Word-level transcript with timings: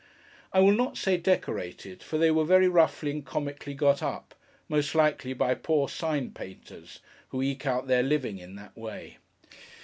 I 0.51 0.61
will 0.61 0.71
not 0.71 0.97
say 0.97 1.17
decorated, 1.17 2.01
for 2.01 2.17
they 2.17 2.31
were 2.31 2.43
very 2.43 2.67
roughly 2.67 3.11
and 3.11 3.23
comically 3.23 3.75
got 3.75 4.01
up; 4.01 4.33
most 4.67 4.95
likely 4.95 5.33
by 5.33 5.53
poor 5.53 5.87
sign 5.89 6.31
painters, 6.31 7.01
who 7.29 7.43
eke 7.43 7.67
out 7.67 7.85
their 7.85 8.01
living 8.01 8.39
in 8.39 8.55
that 8.55 8.75
way. 8.75 9.17